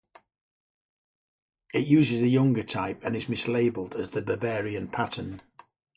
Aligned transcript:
It 1.75 1.85
uses 1.85 2.21
the 2.21 2.27
younger 2.27 2.63
type 2.63 3.03
and 3.03 3.15
is 3.15 3.25
mislabelled 3.25 3.93
as 3.93 4.09
the 4.09 4.23
Bavarian 4.23 4.87
pattern. 4.87 5.41